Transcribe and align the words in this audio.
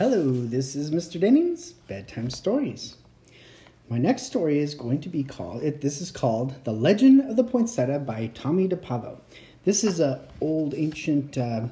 Hello, 0.00 0.32
this 0.32 0.74
is 0.76 0.90
Mr. 0.90 1.20
Dennings, 1.20 1.72
Bedtime 1.72 2.30
Stories. 2.30 2.96
My 3.90 3.98
next 3.98 4.22
story 4.22 4.58
is 4.58 4.74
going 4.74 5.02
to 5.02 5.10
be 5.10 5.22
called, 5.22 5.62
it, 5.62 5.82
this 5.82 6.00
is 6.00 6.10
called 6.10 6.54
The 6.64 6.72
Legend 6.72 7.28
of 7.28 7.36
the 7.36 7.44
Poinsettia 7.44 7.98
by 7.98 8.28
Tomie 8.28 8.66
dePaola. 8.66 9.18
This 9.66 9.84
is 9.84 10.00
an 10.00 10.18
old 10.40 10.72
ancient 10.74 11.36
uh, 11.36 11.66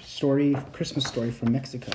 story, 0.00 0.56
Christmas 0.72 1.04
story 1.04 1.32
from 1.32 1.50
Mexico. 1.50 1.90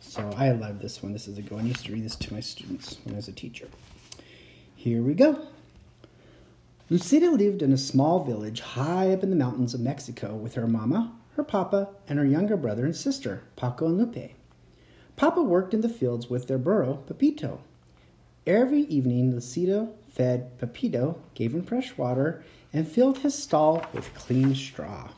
So 0.00 0.30
I 0.36 0.52
love 0.52 0.78
this 0.78 1.02
one. 1.02 1.12
This 1.12 1.26
is 1.26 1.36
a 1.36 1.42
go. 1.42 1.58
I 1.58 1.62
used 1.62 1.84
to 1.86 1.92
read 1.92 2.04
this 2.04 2.14
to 2.14 2.32
my 2.32 2.38
students 2.38 2.98
when 3.02 3.16
I 3.16 3.16
was 3.16 3.26
a 3.26 3.32
teacher. 3.32 3.66
Here 4.76 5.02
we 5.02 5.14
go. 5.14 5.48
Lucida 6.90 7.32
lived 7.32 7.62
in 7.62 7.72
a 7.72 7.76
small 7.76 8.22
village 8.22 8.60
high 8.60 9.12
up 9.12 9.24
in 9.24 9.30
the 9.30 9.36
mountains 9.36 9.74
of 9.74 9.80
Mexico 9.80 10.36
with 10.36 10.54
her 10.54 10.68
mama, 10.68 11.12
her 11.34 11.42
papa, 11.42 11.88
and 12.06 12.20
her 12.20 12.24
younger 12.24 12.56
brother 12.56 12.84
and 12.84 12.94
sister, 12.94 13.42
Paco 13.56 13.86
and 13.86 13.98
Lupe. 13.98 14.30
Papa 15.16 15.42
worked 15.42 15.72
in 15.72 15.80
the 15.80 15.88
fields 15.88 16.28
with 16.28 16.46
their 16.46 16.58
burro, 16.58 17.02
Pepito. 17.06 17.60
Every 18.46 18.82
evening, 18.82 19.32
Lucida 19.32 19.88
fed 20.16 20.56
Pepito, 20.58 21.18
gave 21.34 21.54
him 21.54 21.62
fresh 21.62 21.96
water, 21.98 22.42
and 22.72 22.88
filled 22.88 23.18
his 23.18 23.34
stall 23.34 23.84
with 23.92 24.14
clean 24.14 24.54
straw. 24.54 25.10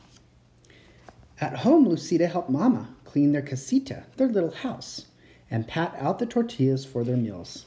At 1.41 1.59
home, 1.59 1.89
Lucida 1.89 2.27
helped 2.27 2.51
Mama 2.51 2.89
clean 3.05 3.31
their 3.31 3.43
casita, 3.43 4.05
their 4.17 4.27
little 4.27 4.51
house, 4.51 5.07
and 5.49 5.69
pat 5.69 5.95
out 5.99 6.19
the 6.19 6.27
tortillas 6.27 6.85
for 6.85 7.05
their 7.05 7.17
meals. 7.17 7.67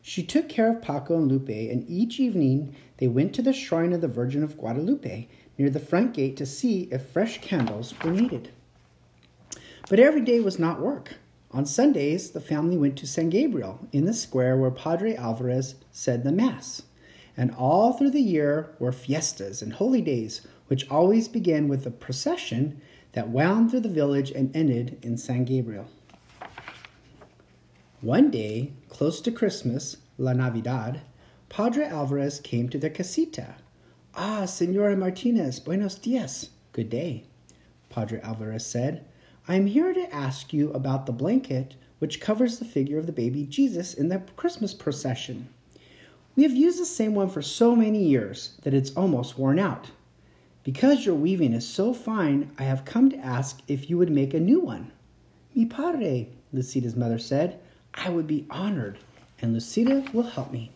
She 0.00 0.22
took 0.22 0.48
care 0.48 0.70
of 0.70 0.80
Paco 0.80 1.18
and 1.18 1.28
Lupe, 1.28 1.50
and 1.50 1.84
each 1.86 2.18
evening 2.18 2.74
they 2.96 3.08
went 3.08 3.34
to 3.34 3.42
the 3.42 3.52
shrine 3.52 3.92
of 3.92 4.00
the 4.00 4.08
Virgin 4.08 4.42
of 4.42 4.56
Guadalupe 4.56 5.28
near 5.58 5.68
the 5.68 5.78
front 5.78 6.14
gate 6.14 6.38
to 6.38 6.46
see 6.46 6.88
if 6.90 7.02
fresh 7.02 7.42
candles 7.42 7.92
were 8.02 8.10
needed. 8.10 8.50
But 9.90 10.00
every 10.00 10.22
day 10.22 10.40
was 10.40 10.58
not 10.58 10.80
work. 10.80 11.16
On 11.50 11.64
Sundays, 11.64 12.30
the 12.30 12.40
family 12.40 12.76
went 12.76 12.96
to 12.98 13.06
San 13.06 13.30
Gabriel 13.30 13.88
in 13.90 14.04
the 14.04 14.12
square 14.12 14.56
where 14.56 14.70
Padre 14.70 15.14
Alvarez 15.14 15.76
said 15.90 16.22
the 16.22 16.32
Mass. 16.32 16.82
And 17.38 17.54
all 17.54 17.94
through 17.94 18.10
the 18.10 18.20
year 18.20 18.74
were 18.78 18.92
fiestas 18.92 19.62
and 19.62 19.72
holy 19.72 20.02
days, 20.02 20.46
which 20.66 20.90
always 20.90 21.26
began 21.26 21.66
with 21.66 21.86
a 21.86 21.90
procession 21.90 22.80
that 23.12 23.30
wound 23.30 23.70
through 23.70 23.80
the 23.80 23.88
village 23.88 24.30
and 24.30 24.54
ended 24.54 24.98
in 25.02 25.16
San 25.16 25.44
Gabriel. 25.44 25.86
One 28.02 28.30
day, 28.30 28.72
close 28.90 29.20
to 29.22 29.32
Christmas, 29.32 29.96
La 30.18 30.34
Navidad, 30.34 31.00
Padre 31.48 31.86
Alvarez 31.86 32.40
came 32.40 32.68
to 32.68 32.78
their 32.78 32.90
casita. 32.90 33.54
Ah, 34.14 34.44
Senora 34.44 34.96
Martinez, 34.96 35.60
buenos 35.60 35.94
dias. 35.94 36.50
Good 36.72 36.90
day. 36.90 37.24
Padre 37.88 38.20
Alvarez 38.20 38.66
said, 38.66 39.06
I 39.50 39.54
am 39.54 39.64
here 39.64 39.94
to 39.94 40.14
ask 40.14 40.52
you 40.52 40.70
about 40.72 41.06
the 41.06 41.12
blanket 41.12 41.74
which 42.00 42.20
covers 42.20 42.58
the 42.58 42.66
figure 42.66 42.98
of 42.98 43.06
the 43.06 43.12
baby 43.12 43.46
Jesus 43.46 43.94
in 43.94 44.10
the 44.10 44.18
Christmas 44.36 44.74
procession. 44.74 45.48
We 46.36 46.42
have 46.42 46.52
used 46.52 46.78
the 46.78 46.84
same 46.84 47.14
one 47.14 47.30
for 47.30 47.40
so 47.40 47.74
many 47.74 48.04
years 48.04 48.58
that 48.62 48.74
it's 48.74 48.94
almost 48.94 49.38
worn 49.38 49.58
out. 49.58 49.90
Because 50.64 51.06
your 51.06 51.14
weaving 51.14 51.54
is 51.54 51.66
so 51.66 51.94
fine, 51.94 52.50
I 52.58 52.64
have 52.64 52.84
come 52.84 53.08
to 53.08 53.16
ask 53.16 53.62
if 53.68 53.88
you 53.88 53.96
would 53.96 54.10
make 54.10 54.34
a 54.34 54.38
new 54.38 54.60
one. 54.60 54.92
Mi 55.54 55.64
padre, 55.64 56.28
Lucida's 56.52 56.94
mother 56.94 57.18
said. 57.18 57.58
I 57.94 58.10
would 58.10 58.26
be 58.26 58.46
honored, 58.50 58.98
and 59.40 59.54
Lucida 59.54 60.04
will 60.12 60.24
help 60.24 60.52
me. 60.52 60.72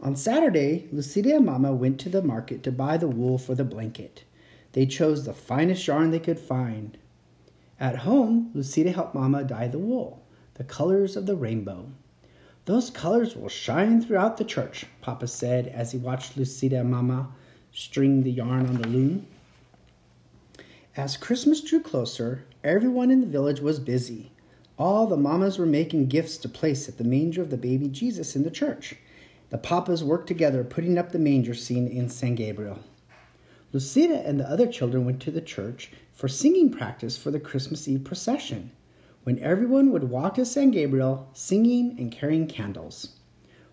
On 0.00 0.16
Saturday, 0.16 0.88
Lucida 0.90 1.36
and 1.36 1.46
Mama 1.46 1.72
went 1.72 2.00
to 2.00 2.08
the 2.08 2.20
market 2.20 2.64
to 2.64 2.72
buy 2.72 2.96
the 2.96 3.06
wool 3.06 3.38
for 3.38 3.54
the 3.54 3.62
blanket. 3.62 4.24
They 4.72 4.86
chose 4.86 5.24
the 5.24 5.32
finest 5.32 5.86
yarn 5.86 6.10
they 6.10 6.18
could 6.18 6.40
find. 6.40 6.98
At 7.80 7.98
home, 7.98 8.50
Lucida 8.54 8.92
helped 8.92 9.14
Mama 9.14 9.44
dye 9.44 9.68
the 9.68 9.78
wool, 9.78 10.22
the 10.54 10.64
colors 10.64 11.16
of 11.16 11.26
the 11.26 11.34
rainbow. 11.34 11.86
Those 12.66 12.88
colors 12.88 13.36
will 13.36 13.48
shine 13.48 14.00
throughout 14.00 14.36
the 14.36 14.44
church, 14.44 14.86
Papa 15.00 15.26
said 15.26 15.66
as 15.68 15.92
he 15.92 15.98
watched 15.98 16.36
Lucida 16.36 16.80
and 16.80 16.90
Mama 16.90 17.28
string 17.72 18.22
the 18.22 18.30
yarn 18.30 18.66
on 18.66 18.80
the 18.80 18.88
loom. 18.88 19.26
As 20.96 21.16
Christmas 21.16 21.60
drew 21.60 21.80
closer, 21.80 22.44
everyone 22.62 23.10
in 23.10 23.20
the 23.20 23.26
village 23.26 23.60
was 23.60 23.80
busy. 23.80 24.30
All 24.78 25.06
the 25.06 25.16
mamas 25.16 25.58
were 25.58 25.66
making 25.66 26.06
gifts 26.06 26.36
to 26.38 26.48
place 26.48 26.88
at 26.88 26.98
the 26.98 27.04
manger 27.04 27.42
of 27.42 27.50
the 27.50 27.56
baby 27.56 27.88
Jesus 27.88 28.36
in 28.36 28.44
the 28.44 28.50
church. 28.50 28.96
The 29.50 29.58
papas 29.58 30.04
worked 30.04 30.28
together 30.28 30.62
putting 30.62 30.96
up 30.96 31.10
the 31.10 31.18
manger 31.18 31.54
scene 31.54 31.88
in 31.88 32.08
San 32.08 32.36
Gabriel. 32.36 32.78
Lucida 33.74 34.24
and 34.24 34.38
the 34.38 34.48
other 34.48 34.68
children 34.68 35.04
went 35.04 35.20
to 35.20 35.32
the 35.32 35.40
church 35.40 35.90
for 36.12 36.28
singing 36.28 36.70
practice 36.70 37.16
for 37.16 37.32
the 37.32 37.40
Christmas 37.40 37.88
Eve 37.88 38.04
procession, 38.04 38.70
when 39.24 39.36
everyone 39.40 39.90
would 39.90 40.04
walk 40.04 40.34
to 40.34 40.44
San 40.44 40.70
Gabriel 40.70 41.28
singing 41.32 41.96
and 41.98 42.12
carrying 42.12 42.46
candles. 42.46 43.16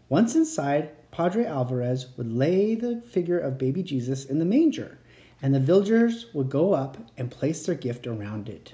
Once 0.10 0.34
inside, 0.36 0.90
Padre 1.12 1.46
Alvarez 1.46 2.08
would 2.18 2.34
lay 2.34 2.74
the 2.74 3.00
figure 3.02 3.38
of 3.38 3.60
baby 3.60 3.84
Jesus 3.84 4.26
in 4.26 4.40
the 4.40 4.46
manger, 4.46 4.98
and 5.40 5.54
the 5.54 5.60
villagers 5.60 6.34
would 6.34 6.50
go 6.50 6.74
up 6.74 6.98
and 7.16 7.30
place 7.30 7.64
their 7.66 7.76
gift 7.76 8.08
around 8.08 8.50
it. 8.50 8.74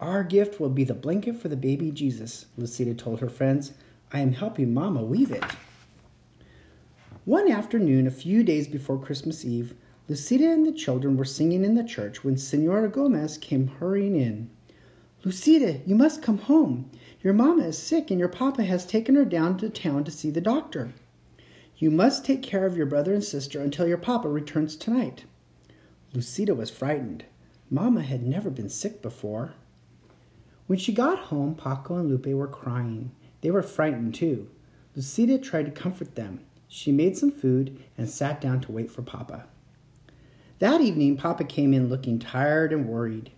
Our 0.00 0.24
gift 0.24 0.58
will 0.58 0.70
be 0.70 0.84
the 0.84 0.94
blanket 0.94 1.36
for 1.36 1.48
the 1.48 1.56
baby 1.56 1.90
Jesus, 1.90 2.46
Lucita 2.58 2.96
told 2.96 3.20
her 3.20 3.28
friends. 3.28 3.72
I 4.10 4.20
am 4.20 4.32
helping 4.32 4.72
Mama 4.72 5.02
weave 5.02 5.32
it. 5.32 5.44
One 7.26 7.52
afternoon, 7.52 8.06
a 8.06 8.10
few 8.10 8.42
days 8.42 8.66
before 8.66 8.98
Christmas 8.98 9.44
Eve, 9.44 9.74
Lucida 10.10 10.50
and 10.50 10.66
the 10.66 10.72
children 10.72 11.16
were 11.16 11.24
singing 11.24 11.64
in 11.64 11.76
the 11.76 11.84
church 11.84 12.24
when 12.24 12.36
Senora 12.36 12.88
Gomez 12.88 13.38
came 13.38 13.68
hurrying 13.68 14.16
in. 14.16 14.50
Lucida, 15.22 15.82
you 15.86 15.94
must 15.94 16.20
come 16.20 16.38
home. 16.38 16.90
Your 17.22 17.32
mamma 17.32 17.68
is 17.68 17.78
sick 17.78 18.10
and 18.10 18.18
your 18.18 18.28
papa 18.28 18.64
has 18.64 18.84
taken 18.84 19.14
her 19.14 19.24
down 19.24 19.56
to 19.58 19.70
town 19.70 20.02
to 20.02 20.10
see 20.10 20.28
the 20.28 20.40
doctor. 20.40 20.92
You 21.76 21.92
must 21.92 22.24
take 22.24 22.42
care 22.42 22.66
of 22.66 22.76
your 22.76 22.86
brother 22.86 23.14
and 23.14 23.22
sister 23.22 23.60
until 23.60 23.86
your 23.86 23.98
papa 23.98 24.28
returns 24.28 24.74
tonight. 24.74 25.26
Lucida 26.12 26.56
was 26.56 26.70
frightened. 26.70 27.24
Mamma 27.70 28.02
had 28.02 28.26
never 28.26 28.50
been 28.50 28.68
sick 28.68 29.00
before. 29.00 29.52
When 30.66 30.80
she 30.80 30.92
got 30.92 31.20
home, 31.20 31.54
Paco 31.54 31.98
and 31.98 32.08
Lupe 32.08 32.26
were 32.26 32.48
crying. 32.48 33.12
They 33.42 33.52
were 33.52 33.62
frightened 33.62 34.16
too. 34.16 34.50
Lucida 34.96 35.38
tried 35.38 35.66
to 35.66 35.70
comfort 35.70 36.16
them. 36.16 36.40
She 36.66 36.90
made 36.90 37.16
some 37.16 37.30
food 37.30 37.80
and 37.96 38.10
sat 38.10 38.40
down 38.40 38.60
to 38.62 38.72
wait 38.72 38.90
for 38.90 39.02
Papa. 39.02 39.44
That 40.60 40.82
evening, 40.82 41.16
Papa 41.16 41.44
came 41.44 41.72
in 41.72 41.88
looking 41.88 42.18
tired 42.18 42.70
and 42.70 42.86
worried. 42.86 43.32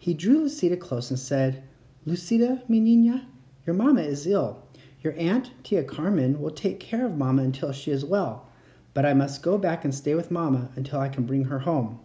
He 0.00 0.14
drew 0.14 0.40
Lucida 0.40 0.76
close 0.76 1.10
and 1.10 1.18
said, 1.18 1.62
Lucida, 2.04 2.64
mi 2.66 2.80
niña, 2.80 3.26
your 3.64 3.76
mamma 3.76 4.00
is 4.02 4.26
ill. 4.26 4.66
Your 5.00 5.14
aunt, 5.16 5.52
Tia 5.62 5.84
Carmen, 5.84 6.40
will 6.40 6.50
take 6.50 6.80
care 6.80 7.06
of 7.06 7.16
mamma 7.16 7.42
until 7.42 7.70
she 7.70 7.92
is 7.92 8.04
well, 8.04 8.48
but 8.94 9.06
I 9.06 9.14
must 9.14 9.44
go 9.44 9.56
back 9.56 9.84
and 9.84 9.94
stay 9.94 10.16
with 10.16 10.32
mamma 10.32 10.70
until 10.74 10.98
I 10.98 11.08
can 11.08 11.24
bring 11.24 11.44
her 11.44 11.60
home. 11.60 12.00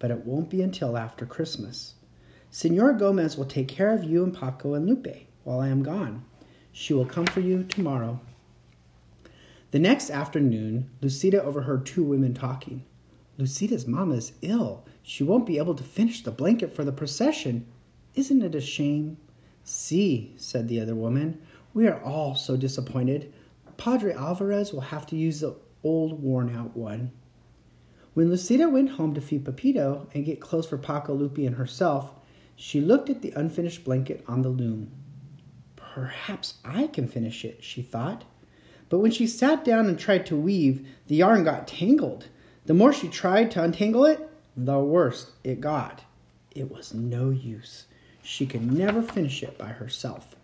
But 0.00 0.10
it 0.10 0.26
won't 0.26 0.50
be 0.50 0.62
until 0.62 0.96
after 0.96 1.24
Christmas. 1.24 1.94
Senor 2.50 2.94
Gomez 2.94 3.36
will 3.36 3.44
take 3.44 3.68
care 3.68 3.94
of 3.94 4.02
you 4.02 4.24
and 4.24 4.34
Paco 4.34 4.74
and 4.74 4.84
Lupe 4.84 5.28
while 5.44 5.60
I 5.60 5.68
am 5.68 5.84
gone. 5.84 6.24
She 6.72 6.92
will 6.92 7.06
come 7.06 7.26
for 7.26 7.38
you 7.38 7.62
tomorrow. 7.62 8.18
The 9.70 9.78
next 9.78 10.10
afternoon, 10.10 10.90
Lucida 11.00 11.40
overheard 11.40 11.86
two 11.86 12.02
women 12.02 12.34
talking. 12.34 12.84
Lucida's 13.38 13.86
mamma 13.86 14.14
is 14.14 14.32
ill. 14.42 14.84
She 15.02 15.24
won't 15.24 15.46
be 15.46 15.58
able 15.58 15.74
to 15.74 15.82
finish 15.82 16.22
the 16.22 16.30
blanket 16.30 16.74
for 16.74 16.84
the 16.84 16.92
procession. 16.92 17.66
Isn't 18.14 18.42
it 18.42 18.54
a 18.54 18.60
shame? 18.60 19.16
See, 19.64 20.34
said 20.36 20.68
the 20.68 20.80
other 20.80 20.94
woman, 20.94 21.40
we 21.72 21.86
are 21.86 22.02
all 22.02 22.34
so 22.34 22.56
disappointed. 22.56 23.32
Padre 23.76 24.12
Alvarez 24.12 24.72
will 24.72 24.82
have 24.82 25.06
to 25.06 25.16
use 25.16 25.40
the 25.40 25.56
old 25.82 26.22
worn 26.22 26.54
out 26.54 26.76
one. 26.76 27.10
When 28.14 28.28
Lucida 28.28 28.68
went 28.68 28.90
home 28.90 29.14
to 29.14 29.20
feed 29.22 29.44
Pepito 29.44 30.06
and 30.12 30.26
get 30.26 30.40
clothes 30.40 30.66
for 30.66 30.76
Paco, 30.76 31.14
Lupe, 31.14 31.38
and 31.38 31.56
herself, 31.56 32.10
she 32.54 32.80
looked 32.80 33.08
at 33.08 33.22
the 33.22 33.32
unfinished 33.34 33.84
blanket 33.84 34.22
on 34.28 34.42
the 34.42 34.50
loom. 34.50 34.90
Perhaps 35.76 36.54
I 36.64 36.88
can 36.88 37.08
finish 37.08 37.44
it, 37.44 37.64
she 37.64 37.80
thought. 37.80 38.24
But 38.90 38.98
when 38.98 39.10
she 39.10 39.26
sat 39.26 39.64
down 39.64 39.86
and 39.86 39.98
tried 39.98 40.26
to 40.26 40.36
weave, 40.36 40.86
the 41.06 41.16
yarn 41.16 41.44
got 41.44 41.66
tangled. 41.66 42.28
The 42.66 42.74
more 42.74 42.92
she 42.92 43.08
tried 43.08 43.50
to 43.52 43.62
untangle 43.62 44.04
it, 44.04 44.30
the 44.56 44.78
worse 44.78 45.32
it 45.42 45.60
got. 45.60 46.02
It 46.54 46.70
was 46.70 46.94
no 46.94 47.30
use. 47.30 47.86
She 48.22 48.46
could 48.46 48.70
never 48.70 49.02
finish 49.02 49.42
it 49.42 49.58
by 49.58 49.68
herself. 49.68 50.36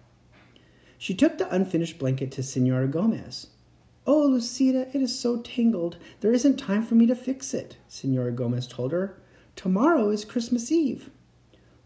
She 0.98 1.14
took 1.14 1.38
the 1.38 1.54
unfinished 1.54 1.98
blanket 1.98 2.32
to 2.32 2.42
Senora 2.42 2.88
Gomez. 2.88 3.48
Oh, 4.06 4.26
Lucida, 4.26 4.88
it 4.92 5.02
is 5.02 5.16
so 5.16 5.36
tangled. 5.42 5.96
There 6.20 6.32
isn't 6.32 6.56
time 6.56 6.82
for 6.82 6.94
me 6.94 7.06
to 7.06 7.14
fix 7.14 7.54
it, 7.54 7.76
Senora 7.86 8.32
Gomez 8.32 8.66
told 8.66 8.90
her. 8.90 9.18
Tomorrow 9.54 10.10
is 10.10 10.24
Christmas 10.24 10.72
Eve. 10.72 11.10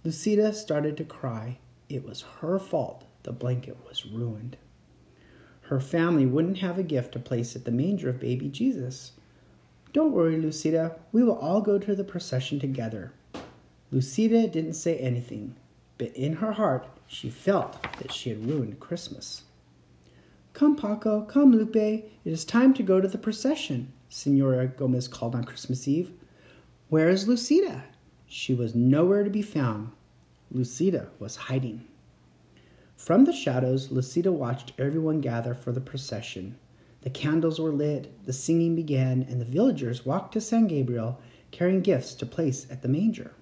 Lucida 0.05 0.53
started 0.55 0.97
to 0.97 1.05
cry. 1.05 1.59
It 1.89 2.07
was 2.07 2.23
her 2.41 2.59
fault 2.59 3.05
the 3.23 3.33
blanket 3.33 3.77
was 3.87 4.07
ruined. 4.07 4.57
Her 5.63 5.81
family 5.81 6.27
wouldn't 6.27 6.59
have 6.59 6.79
a 6.79 6.83
gift 6.83 7.13
to 7.13 7.19
place 7.19 7.55
at 7.55 7.65
the 7.65 7.71
manger 7.71 8.09
of 8.09 8.21
baby 8.21 8.49
Jesus. 8.49 9.13
Don't 9.93 10.13
worry, 10.13 10.37
Lucida. 10.39 10.97
We 11.13 11.23
will 11.23 11.37
all 11.39 11.61
go 11.61 11.79
to 11.79 11.95
the 11.95 12.05
procession 12.05 12.59
together. 12.59 13.13
Lucida 13.91 14.49
didn't 14.49 14.75
say 14.75 14.97
anything. 14.99 15.57
but 15.99 16.17
in 16.17 16.33
her 16.35 16.51
heart 16.53 16.89
she 17.07 17.31
felt 17.31 17.81
that 17.99 18.11
she 18.13 18.31
had 18.31 18.45
ruined 18.47 18.81
Christmas. 18.81 19.43
Come, 20.53 20.75
Paco, 20.77 21.23
come, 21.23 21.53
Lupe, 21.53 21.77
it 21.77 22.09
is 22.25 22.45
time 22.45 22.75
to 22.75 22.83
go 22.83 23.01
to 23.01 23.07
the 23.07 23.19
procession, 23.19 23.93
Senora 24.09 24.67
Gomez 24.67 25.07
called 25.09 25.35
on 25.35 25.45
Christmas 25.45 25.87
Eve. 25.87 26.11
Where 26.89 27.09
is 27.09 27.29
Lucida? 27.29 27.85
She 28.27 28.53
was 28.55 28.75
nowhere 28.75 29.23
to 29.25 29.31
be 29.31 29.43
found. 29.43 29.93
Lucida 30.51 31.09
was 31.19 31.37
hiding. 31.37 31.87
From 32.97 33.25
the 33.25 33.33
shadows, 33.33 33.91
Lucida 33.91 34.33
watched 34.33 34.73
everyone 34.79 35.21
gather 35.21 35.55
for 35.55 35.71
the 35.71 35.81
procession. 35.81 36.59
The 37.03 37.11
candles 37.11 37.59
were 37.59 37.73
lit, 37.73 38.25
the 38.25 38.33
singing 38.33 38.77
began, 38.77 39.23
and 39.23 39.41
the 39.41 39.45
villagers 39.45 40.07
walked 40.07 40.33
to 40.35 40.41
San 40.41 40.67
Gabriel 40.67 41.21
carrying 41.51 41.81
gifts 41.81 42.15
to 42.15 42.27
place 42.27 42.67
at 42.71 42.83
the 42.83 42.89
manger. 42.89 43.33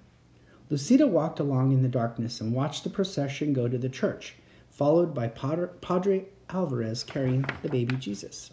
Lucida 0.70 1.06
walked 1.06 1.40
along 1.40 1.72
in 1.72 1.82
the 1.82 1.88
darkness 1.88 2.40
and 2.40 2.54
watched 2.54 2.84
the 2.84 2.90
procession 2.90 3.52
go 3.52 3.68
to 3.68 3.78
the 3.78 3.88
church, 3.88 4.36
followed 4.70 5.14
by 5.14 5.28
Padre 5.28 6.24
Alvarez 6.48 7.04
carrying 7.04 7.44
the 7.62 7.68
baby 7.68 7.96
Jesus. 7.96 8.50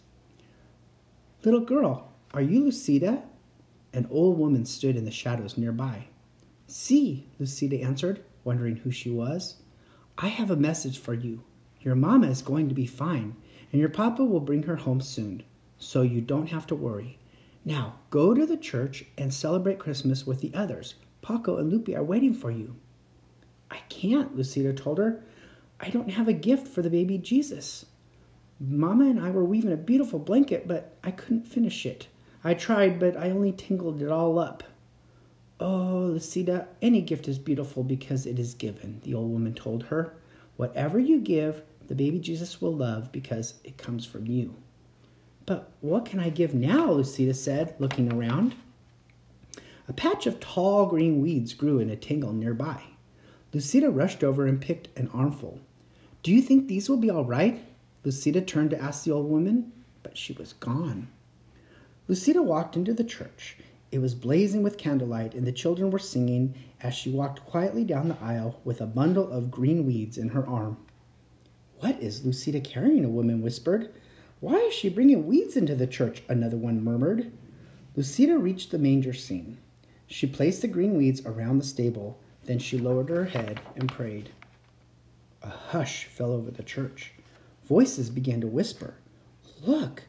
Little 1.43 1.61
girl, 1.61 2.11
are 2.33 2.41
you 2.41 2.65
Lucida? 2.65 3.23
An 3.93 4.07
old 4.11 4.37
woman 4.37 4.65
stood 4.65 4.95
in 4.95 5.05
the 5.05 5.11
shadows 5.11 5.57
nearby. 5.57 6.07
See, 6.67 7.27
Lucida 7.39 7.81
answered, 7.81 8.23
wondering 8.43 8.75
who 8.75 8.91
she 8.91 9.09
was. 9.09 9.55
I 10.17 10.27
have 10.27 10.51
a 10.51 10.57
message 10.57 10.97
for 10.97 11.13
you. 11.13 11.43
Your 11.81 11.95
mama 11.95 12.27
is 12.27 12.41
going 12.41 12.67
to 12.69 12.75
be 12.75 12.85
fine, 12.85 13.35
and 13.71 13.79
your 13.79 13.89
papa 13.89 14.23
will 14.23 14.39
bring 14.39 14.63
her 14.63 14.75
home 14.75 15.01
soon, 15.01 15.43
so 15.77 16.01
you 16.01 16.21
don't 16.21 16.47
have 16.47 16.67
to 16.67 16.75
worry. 16.75 17.17
Now, 17.65 17.95
go 18.09 18.33
to 18.33 18.45
the 18.45 18.57
church 18.57 19.05
and 19.17 19.33
celebrate 19.33 19.79
Christmas 19.79 20.25
with 20.25 20.39
the 20.41 20.53
others. 20.53 20.95
Paco 21.21 21.57
and 21.57 21.69
Lupe 21.69 21.89
are 21.89 22.03
waiting 22.03 22.33
for 22.33 22.49
you. 22.49 22.75
I 23.69 23.79
can't, 23.89 24.37
Lucita 24.37 24.75
told 24.75 24.97
her. 24.97 25.21
I 25.79 25.89
don't 25.89 26.11
have 26.11 26.27
a 26.27 26.33
gift 26.33 26.67
for 26.67 26.81
the 26.81 26.89
baby 26.89 27.17
Jesus. 27.17 27.85
Mama 28.59 29.05
and 29.05 29.19
I 29.19 29.29
were 29.29 29.43
weaving 29.43 29.73
a 29.73 29.77
beautiful 29.77 30.17
blanket, 30.17 30.67
but 30.67 30.95
I 31.03 31.11
couldn't 31.11 31.47
finish 31.47 31.85
it. 31.85 32.07
I 32.43 32.53
tried, 32.53 32.99
but 32.99 33.17
I 33.17 33.29
only 33.29 33.51
tangled 33.51 34.01
it 34.01 34.09
all 34.09 34.39
up. 34.39 34.63
Oh, 35.59 36.11
Lucida, 36.13 36.67
any 36.81 37.01
gift 37.01 37.27
is 37.27 37.37
beautiful 37.37 37.83
because 37.83 38.25
it 38.25 38.39
is 38.39 38.53
given, 38.53 39.01
the 39.03 39.13
old 39.13 39.31
woman 39.31 39.53
told 39.53 39.83
her. 39.83 40.13
Whatever 40.55 40.99
you 40.99 41.19
give, 41.19 41.63
the 41.87 41.95
baby 41.95 42.19
Jesus 42.19 42.61
will 42.61 42.75
love 42.75 43.11
because 43.11 43.55
it 43.63 43.77
comes 43.77 44.05
from 44.05 44.25
you. 44.25 44.55
But 45.45 45.71
what 45.81 46.05
can 46.05 46.19
I 46.19 46.29
give 46.29 46.53
now? 46.53 46.87
Lucita 46.89 47.33
said, 47.33 47.75
looking 47.79 48.11
around. 48.11 48.55
A 49.87 49.93
patch 49.93 50.27
of 50.27 50.41
tall 50.41 50.85
green 50.87 51.21
weeds 51.21 51.53
grew 51.53 51.79
in 51.79 51.89
a 51.89 51.95
tangle 51.95 52.33
nearby. 52.33 52.81
Lucita 53.53 53.89
rushed 53.89 54.23
over 54.23 54.45
and 54.45 54.59
picked 54.59 54.89
an 54.99 55.09
armful. 55.13 55.59
Do 56.23 56.33
you 56.33 56.41
think 56.41 56.67
these 56.67 56.89
will 56.89 56.97
be 56.97 57.09
all 57.09 57.23
right? 57.23 57.63
Lucita 58.03 58.45
turned 58.45 58.71
to 58.71 58.81
ask 58.81 59.05
the 59.05 59.11
old 59.11 59.29
woman, 59.29 59.71
but 60.03 60.17
she 60.17 60.33
was 60.33 60.53
gone. 60.53 61.07
Lucita 62.09 62.43
walked 62.43 62.75
into 62.75 62.93
the 62.93 63.03
church. 63.03 63.57
It 63.89 63.99
was 63.99 64.15
blazing 64.15 64.63
with 64.63 64.77
candlelight, 64.77 65.33
and 65.33 65.47
the 65.47 65.53
children 65.53 65.91
were 65.91 65.99
singing 65.99 66.53
as 66.81 66.93
she 66.93 67.09
walked 67.09 67.45
quietly 67.45 67.85
down 67.85 68.09
the 68.09 68.19
aisle 68.21 68.59
with 68.65 68.81
a 68.81 68.85
bundle 68.85 69.31
of 69.31 69.49
green 69.49 69.85
weeds 69.85 70.17
in 70.17 70.29
her 70.29 70.45
arm. 70.45 70.77
What 71.79 72.01
is 72.01 72.25
Lucida 72.25 72.59
carrying? 72.59 73.05
A 73.05 73.09
woman 73.09 73.41
whispered. 73.41 73.93
Why 74.39 74.55
is 74.55 74.73
she 74.73 74.89
bringing 74.89 75.27
weeds 75.27 75.55
into 75.55 75.75
the 75.75 75.85
church? 75.85 76.23
Another 76.27 76.57
one 76.57 76.83
murmured. 76.83 77.31
Lucida 77.95 78.37
reached 78.37 78.71
the 78.71 78.79
manger 78.79 79.13
scene. 79.13 79.57
She 80.07 80.25
placed 80.25 80.61
the 80.61 80.67
green 80.67 80.97
weeds 80.97 81.21
around 81.25 81.59
the 81.59 81.65
stable, 81.65 82.19
then 82.45 82.59
she 82.59 82.77
lowered 82.79 83.09
her 83.09 83.25
head 83.25 83.59
and 83.75 83.91
prayed. 83.91 84.29
A 85.43 85.49
hush 85.49 86.05
fell 86.05 86.31
over 86.31 86.49
the 86.49 86.63
church. 86.63 87.13
Voices 87.65 88.09
began 88.09 88.41
to 88.41 88.47
whisper. 88.47 88.95
Look, 89.63 90.03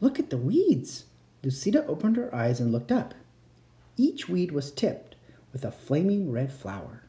look 0.00 0.18
at 0.18 0.30
the 0.30 0.36
weeds. 0.36 1.04
Lucida 1.42 1.86
opened 1.86 2.16
her 2.16 2.34
eyes 2.34 2.60
and 2.60 2.72
looked 2.72 2.92
up. 2.92 3.14
Each 3.96 4.28
weed 4.28 4.52
was 4.52 4.70
tipped 4.70 5.14
with 5.52 5.64
a 5.64 5.70
flaming 5.70 6.30
red 6.32 6.52
flower. 6.52 7.02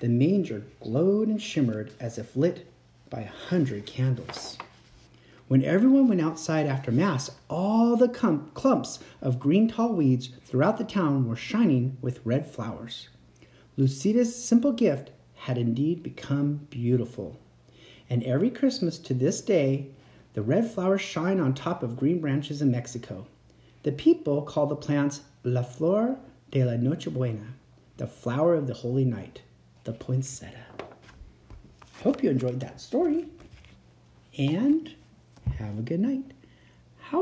The 0.00 0.08
manger 0.08 0.64
glowed 0.80 1.28
and 1.28 1.40
shimmered 1.40 1.92
as 2.00 2.18
if 2.18 2.36
lit 2.36 2.66
by 3.10 3.20
a 3.20 3.48
hundred 3.48 3.86
candles. 3.86 4.58
When 5.48 5.64
everyone 5.64 6.08
went 6.08 6.20
outside 6.20 6.66
after 6.66 6.90
Mass, 6.90 7.30
all 7.48 7.96
the 7.96 8.08
clumps 8.08 8.98
of 9.22 9.38
green 9.38 9.68
tall 9.68 9.92
weeds 9.92 10.30
throughout 10.44 10.78
the 10.78 10.84
town 10.84 11.28
were 11.28 11.36
shining 11.36 11.96
with 12.00 12.24
red 12.24 12.46
flowers. 12.46 13.08
Lucida's 13.76 14.34
simple 14.34 14.72
gift 14.72 15.10
had 15.34 15.58
indeed 15.58 16.02
become 16.02 16.66
beautiful 16.70 17.38
and 18.08 18.22
every 18.22 18.50
Christmas 18.50 18.98
to 18.98 19.14
this 19.14 19.40
day, 19.40 19.88
the 20.34 20.42
red 20.42 20.70
flowers 20.70 21.00
shine 21.00 21.40
on 21.40 21.54
top 21.54 21.82
of 21.82 21.96
green 21.96 22.20
branches 22.20 22.62
in 22.62 22.70
Mexico. 22.70 23.26
The 23.82 23.92
people 23.92 24.42
call 24.42 24.66
the 24.66 24.76
plants 24.76 25.22
La 25.42 25.62
Flor 25.62 26.18
de 26.50 26.64
la 26.64 26.74
Nochebuena, 26.74 27.54
the 27.96 28.06
flower 28.06 28.54
of 28.54 28.66
the 28.66 28.74
holy 28.74 29.04
night, 29.04 29.42
the 29.84 29.92
poinsettia. 29.92 30.85
Hope 32.06 32.22
you 32.22 32.30
enjoyed 32.30 32.60
that 32.60 32.80
story, 32.80 33.26
and 34.38 34.94
have 35.58 35.76
a 35.76 35.82
good 35.82 35.98
night. 35.98 36.22
How 37.00 37.20